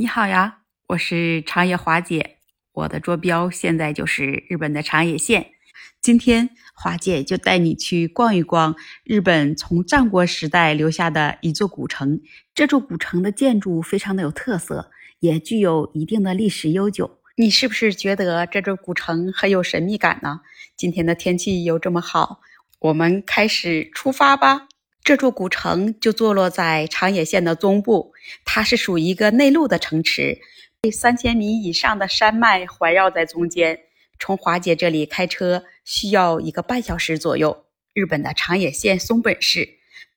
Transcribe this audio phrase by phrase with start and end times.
[0.00, 0.58] 你好呀，
[0.90, 2.36] 我是长野华姐，
[2.70, 5.50] 我的坐标现在就是日本的长野县。
[6.00, 12.20] 今天华姐就带你去逛一逛日本从战国时代留下的一座古城。
[12.54, 17.18] 这座古城的建筑非常的有特色，也具有一定的历史悠久。
[17.36, 20.42] 你是不是觉得这座古城很有神秘感呢？
[20.76, 22.40] 今天的天气又这么好，
[22.78, 24.68] 我们开始出发吧。
[25.02, 28.12] 这座古城就坐落在长野县的中部，
[28.44, 30.38] 它是属于一个内陆的城池，
[30.82, 33.78] 被三千米以上的山脉环绕在中间。
[34.20, 37.64] 从华姐这里开车需要一个半小时左右。
[37.94, 39.68] 日本的长野县松本市，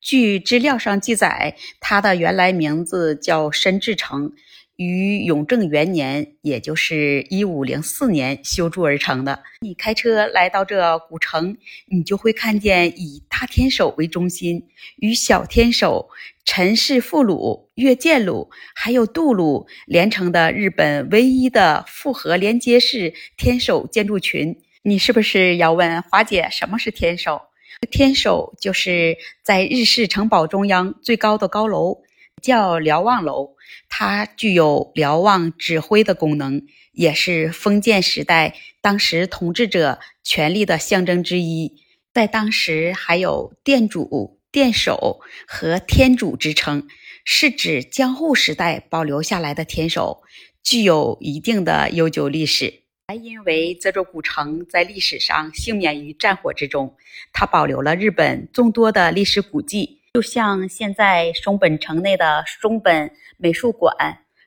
[0.00, 4.32] 据资料上记载，它的原来名字叫深志城。
[4.80, 9.42] 于永正元年，也就是一五零四年修筑而成的。
[9.60, 11.54] 你开车来到这古城，
[11.88, 14.66] 你就会看见以大天守为中心，
[14.96, 16.08] 与小天守、
[16.46, 24.56] 陈氏副鲁、越见鲁还有杜鲁连成的日本唯一的复合连接式天守建筑群。
[24.82, 27.42] 你是不是要问华姐什么是天守？
[27.90, 31.98] 天守就是在日式城堡中央最高的高楼。
[32.40, 33.56] 叫瞭望楼，
[33.88, 41.82] 它具有瞭望指挥的功能，也是封建时代当时统治者权力的象征之一。
[42.12, 46.88] 在当时，还有殿主、殿首和天主之称，
[47.24, 50.22] 是指江户时代保留下来的天守，
[50.62, 52.82] 具有一定的悠久历史。
[53.06, 56.96] 还因为这座古城在历史上幸免于战火之中，
[57.32, 59.99] 它保留了日本众多的历史古迹。
[60.12, 63.94] 就像现在松本城内的松本美术馆、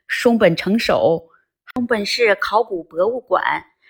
[0.10, 1.30] 松本城守、
[1.74, 3.42] 松本市考古博物馆、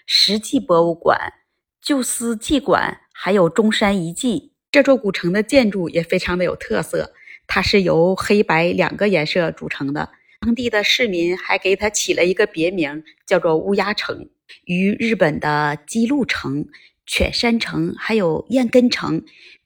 [0.05, 1.33] 石器博物馆、
[1.81, 4.53] 旧司纪馆，还有中山遗迹。
[4.71, 7.11] 这座古城的建筑也非常的有特色，
[7.47, 10.11] 它是由黑白两个颜色组成的。
[10.41, 14.29] 当地的市民还给它起了一个别名，叫做乌鸦城。
[14.65, 16.67] 与日本的姬路城、
[17.05, 19.23] 犬山城还有燕根城。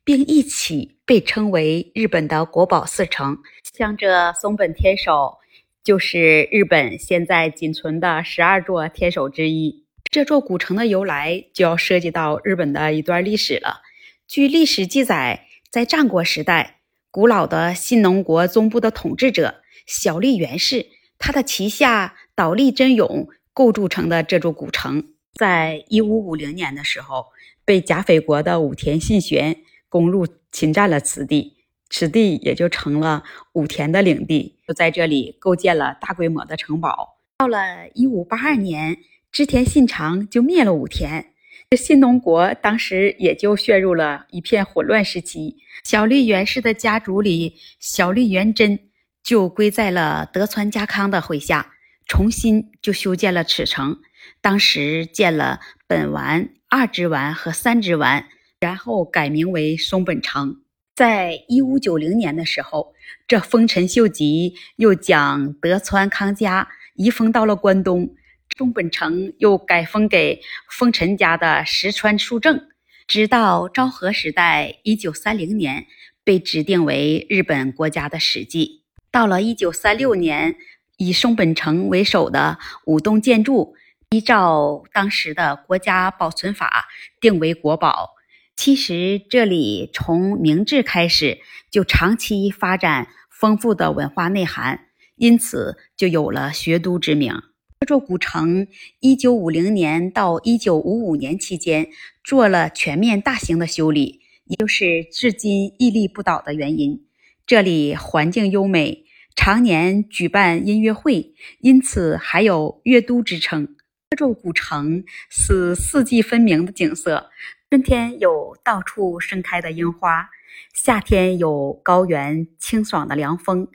[0.08, 3.40] 并一起被称为日本的国宝四城，
[3.78, 5.38] 像这松本天守
[5.84, 9.84] 就是日本现在仅存的十二座天守之一。
[10.10, 13.82] 这座古城的由来就要涉及到日本的一段历史了。
[14.30, 16.80] 据历史记载，在战国时代，
[17.12, 19.56] 古老的新农国中部的统治者
[19.86, 20.86] 小笠原氏，
[21.20, 25.04] 他的旗下岛立真勇构筑成的这座古城，
[25.38, 27.28] 在一五五零年的时候，
[27.64, 29.58] 被甲斐国的武田信玄。
[29.90, 31.56] 攻入侵占了此地，
[31.90, 37.18] 此地也就成了武田的领地，就在这里构建了大规模的城堡。
[37.38, 38.98] 到了一五八二年，
[39.32, 41.28] 织田信长就灭了武田，
[41.70, 45.56] 这新农国当时也就陷入了一片混乱时期。
[45.86, 48.78] 小笠原氏的家族里，小笠原真
[49.24, 51.72] 就归在了德川家康的麾下，
[52.06, 53.98] 重新就修建了此城。
[54.42, 58.28] 当时建了本丸、二之丸和三之丸。
[58.60, 60.62] 然后改名为松本城。
[60.96, 62.96] 在一五九零年的时候，
[63.28, 68.16] 这丰臣秀吉又将德川康家移封到了关东，
[68.58, 72.68] 松本城又改封给丰臣家的石川树政。
[73.06, 75.86] 直到昭和时代，一九三零年
[76.24, 78.82] 被指定为日本国家的史迹。
[79.12, 80.56] 到了一九三六年，
[80.98, 83.76] 以松本城为首的武东建筑，
[84.10, 86.88] 依照当时的国家保存法
[87.20, 88.12] 定为国宝。
[88.56, 94.88] 其实这里从明治开始就长期发展丰富的文化内涵，
[95.18, 97.34] 因此就有了学都之名。
[97.82, 98.68] 这座古城，
[99.02, 101.90] 一九五零年到一九五五年期间
[102.24, 107.06] 做了全面大型的修理，也就是至今屹立不倒的原因。
[107.46, 109.04] 这里环境优美，
[109.36, 113.76] 常年举办音乐会，因此还有“乐都”之称。
[114.10, 117.30] 这座古城是四季分明的景色。
[117.70, 120.30] 春天有到处盛开的樱花，
[120.74, 123.68] 夏天有高原清爽的凉风，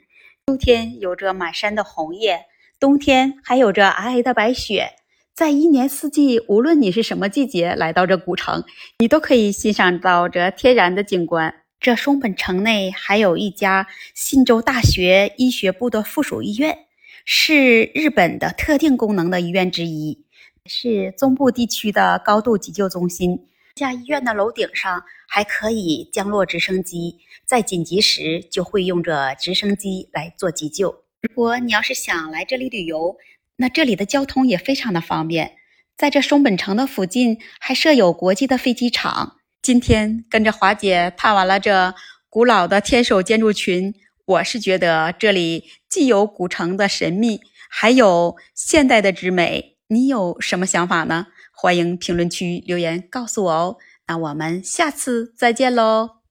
[0.47, 2.45] 秋天有着满山的红叶，
[2.79, 4.93] 冬天还有着皑皑的白雪。
[5.35, 8.63] 在一年四季，无论你是什么季节来到这古城，
[8.97, 11.53] 你都可以欣赏到这天然的景观。
[11.79, 16.75] 这松本城内还有一家信州大学医学部的附属医院，
[17.23, 20.22] 是日本的特定功能的医院之一，
[20.69, 23.47] 是中部地区的高度急救中心。
[23.75, 31.03] 家医院的楼顶上还可以降落直升机，在紧急时就会用着直升机来做急救。
[31.21, 33.17] 如果你要是想来这里旅游，
[33.57, 35.57] 那这里的交通也非常的方便。
[35.97, 39.37] 在这松本城的附近还设有国际的飞机场。
[39.61, 41.93] 今天跟着华姐探完了这
[42.29, 43.93] 古老的天守建筑群、
[44.25, 49.72] 我是觉得这里既有古城的神秘，还有现代的之美。
[49.87, 51.27] 你有什么想法呢？
[51.51, 53.77] 欢迎评论区留言告诉我哦。
[54.07, 56.22] 那我们下次再见喽。